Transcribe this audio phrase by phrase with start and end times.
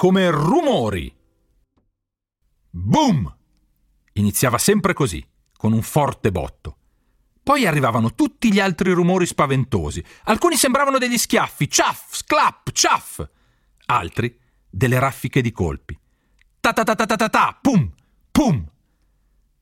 [0.00, 1.14] Come rumori.
[2.70, 3.36] Boom!
[4.14, 5.22] Iniziava sempre così,
[5.54, 6.76] con un forte botto.
[7.42, 10.02] Poi arrivavano tutti gli altri rumori spaventosi.
[10.24, 13.22] Alcuni sembravano degli schiaffi, ciaff, sclap, ciaff.
[13.88, 14.34] Altri
[14.70, 16.00] delle raffiche di colpi.
[16.60, 17.92] Ta ta ta ta ta ta ta, pum,
[18.30, 18.66] pum.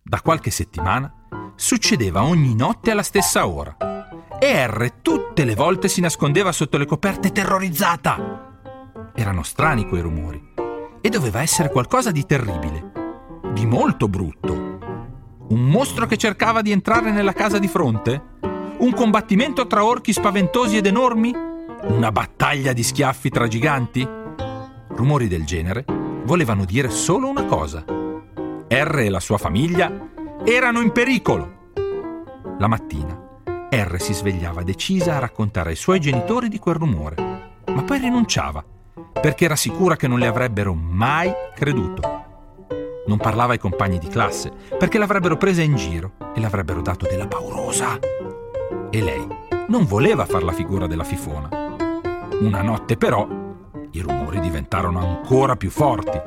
[0.00, 3.76] Da qualche settimana succedeva ogni notte alla stessa ora.
[4.38, 8.47] E R tutte le volte si nascondeva sotto le coperte terrorizzata.
[9.18, 10.40] Erano strani quei rumori
[11.00, 12.92] e doveva essere qualcosa di terribile,
[13.52, 14.78] di molto brutto.
[15.48, 18.22] Un mostro che cercava di entrare nella casa di fronte?
[18.78, 21.34] Un combattimento tra orchi spaventosi ed enormi?
[21.88, 24.08] Una battaglia di schiaffi tra giganti?
[24.86, 25.84] Rumori del genere
[26.22, 27.84] volevano dire solo una cosa.
[27.88, 30.10] R e la sua famiglia
[30.44, 31.72] erano in pericolo.
[32.56, 33.20] La mattina
[33.68, 37.16] R si svegliava decisa a raccontare ai suoi genitori di quel rumore,
[37.66, 38.64] ma poi rinunciava
[39.20, 42.26] perché era sicura che non le avrebbero mai creduto.
[43.06, 47.26] Non parlava ai compagni di classe perché l'avrebbero presa in giro e l'avrebbero dato della
[47.26, 47.98] paurosa.
[48.90, 49.26] E lei
[49.68, 51.48] non voleva far la figura della fifona.
[52.40, 53.26] Una notte però
[53.90, 56.20] i rumori diventarono ancora più forti.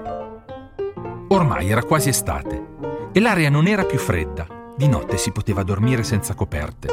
[1.30, 2.70] Ormai era quasi estate
[3.11, 4.48] e l'aria non era più fredda.
[4.76, 6.88] Di notte si poteva dormire senza coperte.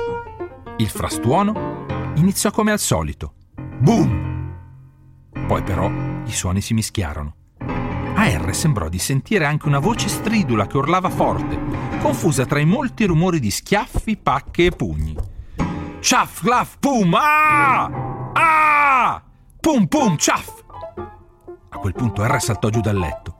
[0.76, 3.32] Il frastuono iniziò come al solito.
[3.78, 4.37] Boom!
[5.48, 5.90] Poi però
[6.26, 7.34] i suoni si mischiarono.
[8.14, 11.58] A R sembrò di sentire anche una voce stridula che urlava forte,
[12.02, 15.16] confusa tra i molti rumori di schiaffi, pacche e pugni.
[16.00, 18.30] Ciaff, glaff, pum, ah!
[18.34, 19.22] Ah!
[19.58, 20.62] Pum, pum, ciaff!
[21.70, 23.38] A quel punto R saltò giù dal letto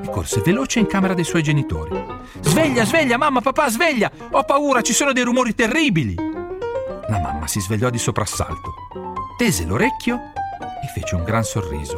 [0.00, 2.00] e corse veloce in camera dei suoi genitori.
[2.38, 4.12] Sveglia, sveglia, mamma, papà, sveglia!
[4.30, 6.14] Ho paura, ci sono dei rumori terribili!
[7.08, 8.74] La mamma si svegliò di soprassalto,
[9.36, 10.34] tese l'orecchio
[10.82, 11.96] e fece un gran sorriso.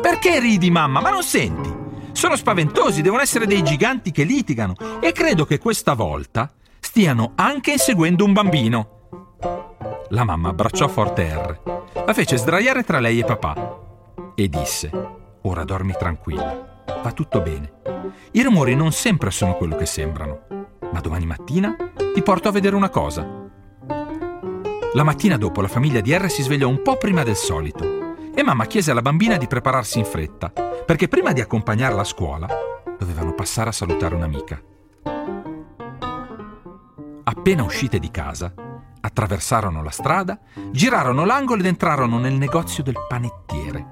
[0.00, 1.00] Perché ridi, mamma?
[1.00, 1.72] Ma non senti?
[2.12, 7.72] Sono spaventosi, devono essere dei giganti che litigano e credo che questa volta stiano anche
[7.72, 9.00] inseguendo un bambino.
[10.10, 11.60] La mamma abbracciò forte R,
[12.04, 13.78] la fece sdraiare tra lei e papà
[14.34, 14.90] e disse:
[15.42, 17.72] Ora dormi tranquilla, va tutto bene.
[18.32, 20.40] I rumori non sempre sono quello che sembrano,
[20.92, 21.74] ma domani mattina
[22.12, 23.41] ti porto a vedere una cosa.
[24.94, 28.42] La mattina dopo la famiglia di R si svegliò un po' prima del solito e
[28.42, 32.46] mamma chiese alla bambina di prepararsi in fretta, perché prima di accompagnarla a scuola
[32.98, 34.62] dovevano passare a salutare un'amica.
[37.24, 38.52] Appena uscite di casa,
[39.00, 40.38] attraversarono la strada,
[40.70, 43.86] girarono l'angolo ed entrarono nel negozio del panettiere.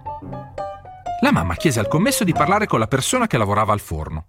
[1.23, 4.27] La mamma chiese al commesso di parlare con la persona che lavorava al forno.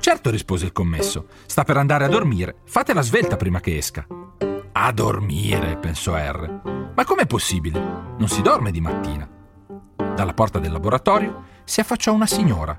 [0.00, 4.04] Certo, rispose il commesso, sta per andare a dormire, fatela svelta prima che esca.
[4.78, 6.90] A dormire, pensò R.
[6.94, 7.80] Ma com'è possibile?
[8.18, 9.26] Non si dorme di mattina.
[10.14, 12.78] Dalla porta del laboratorio si affacciò una signora.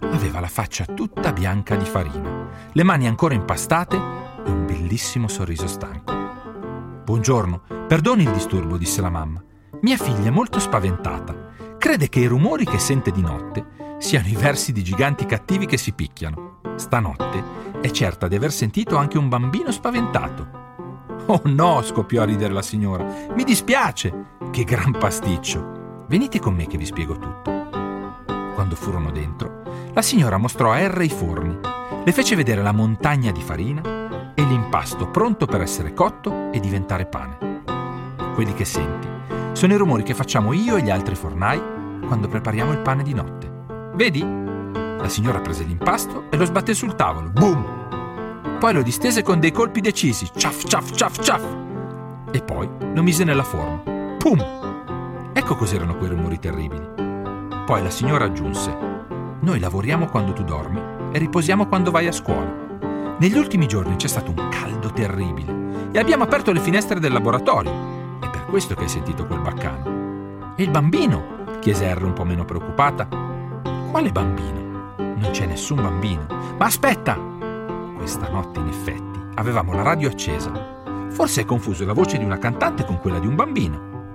[0.00, 5.66] Aveva la faccia tutta bianca di farina, le mani ancora impastate e un bellissimo sorriso
[5.66, 6.14] stanco.
[7.02, 9.42] Buongiorno, perdoni il disturbo, disse la mamma.
[9.80, 11.34] Mia figlia è molto spaventata.
[11.78, 15.78] Crede che i rumori che sente di notte siano i versi di giganti cattivi che
[15.78, 16.60] si picchiano.
[16.76, 17.42] Stanotte
[17.80, 20.62] è certa di aver sentito anche un bambino spaventato.
[21.26, 23.04] Oh no, scoppiò a ridere la signora.
[23.34, 24.32] Mi dispiace.
[24.50, 26.04] Che gran pasticcio.
[26.06, 27.68] Venite con me che vi spiego tutto.
[28.54, 29.62] Quando furono dentro,
[29.92, 31.58] la signora mostrò a R i forni,
[32.04, 33.80] le fece vedere la montagna di farina
[34.34, 37.62] e l'impasto pronto per essere cotto e diventare pane.
[38.34, 39.08] Quelli che senti
[39.52, 41.60] sono i rumori che facciamo io e gli altri fornai
[42.06, 43.50] quando prepariamo il pane di notte.
[43.94, 44.20] Vedi?
[44.22, 47.30] La signora prese l'impasto e lo sbatté sul tavolo.
[47.30, 47.83] Boom!
[48.58, 51.44] Poi lo distese con dei colpi decisi, ciaff, ciaff, ciaff, ciaff,
[52.30, 54.16] e poi lo mise nella forma.
[54.18, 55.32] Pum!
[55.32, 56.86] Ecco cos'erano quei rumori terribili.
[57.66, 58.76] Poi la signora aggiunse,
[59.40, 60.80] noi lavoriamo quando tu dormi
[61.12, 62.62] e riposiamo quando vai a scuola.
[63.18, 68.18] Negli ultimi giorni c'è stato un caldo terribile e abbiamo aperto le finestre del laboratorio.
[68.20, 70.54] È per questo che hai sentito quel baccano.
[70.56, 71.58] E il bambino?
[71.60, 73.06] chiese Harry un po' meno preoccupata.
[73.90, 74.92] Quale bambino?
[74.96, 76.26] Non c'è nessun bambino.
[76.58, 77.33] Ma aspetta!
[78.04, 81.08] Questa notte, in effetti, avevamo la radio accesa.
[81.08, 84.12] Forse hai confuso la voce di una cantante con quella di un bambino.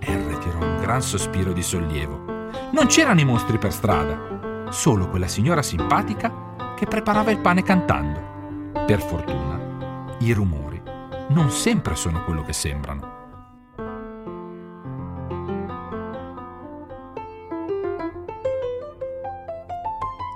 [0.00, 2.24] R tirò un gran sospiro di sollievo.
[2.72, 8.72] Non c'erano i mostri per strada, solo quella signora simpatica che preparava il pane cantando.
[8.84, 10.82] Per fortuna, i rumori
[11.28, 13.16] non sempre sono quello che sembrano.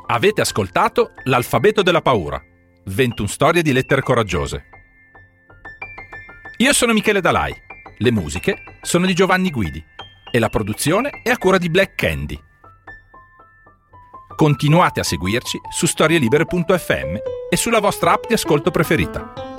[0.06, 2.40] Avete ascoltato L'alfabeto della paura,
[2.84, 4.64] 21 storie di lettere coraggiose.
[6.58, 7.54] Io sono Michele Dalai,
[7.98, 9.84] le musiche sono di Giovanni Guidi
[10.30, 12.38] e la produzione è a cura di Black Candy.
[14.34, 17.16] Continuate a seguirci su storielibere.fm
[17.50, 19.51] e sulla vostra app di ascolto preferita.